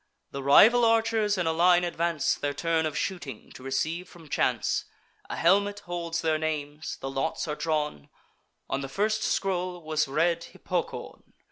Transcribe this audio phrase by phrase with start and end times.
[0.31, 4.85] The rival archers in a line advance, Their turn of shooting to receive from chance.
[5.29, 8.09] A helmet holds their names; the lots are drawn:
[8.67, 11.33] On the first scroll was read Hippocoon.